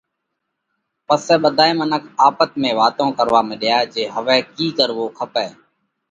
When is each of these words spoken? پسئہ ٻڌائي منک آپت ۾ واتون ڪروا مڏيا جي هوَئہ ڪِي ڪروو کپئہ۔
پسئہ 1.07 1.35
ٻڌائي 1.43 1.73
منک 1.79 2.03
آپت 2.27 2.49
۾ 2.61 2.69
واتون 2.79 3.09
ڪروا 3.17 3.41
مڏيا 3.49 3.77
جي 3.93 4.03
هوَئہ 4.13 4.37
ڪِي 4.55 4.67
ڪروو 4.77 5.05
کپئہ۔ 5.17 5.47